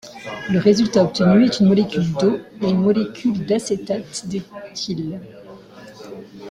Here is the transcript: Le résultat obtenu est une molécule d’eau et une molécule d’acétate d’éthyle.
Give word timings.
Le 0.49 0.57
résultat 0.57 1.03
obtenu 1.03 1.45
est 1.45 1.59
une 1.59 1.67
molécule 1.67 2.11
d’eau 2.13 2.39
et 2.59 2.69
une 2.71 2.81
molécule 2.81 3.45
d’acétate 3.45 4.25
d’éthyle. 4.25 5.21